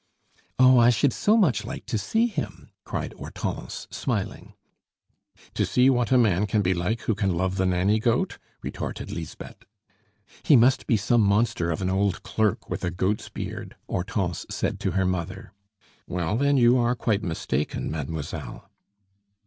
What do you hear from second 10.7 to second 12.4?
be some monster of an old